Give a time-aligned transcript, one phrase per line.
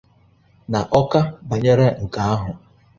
[0.69, 1.19] n'Awka
[1.49, 2.51] banyere nke ahụ.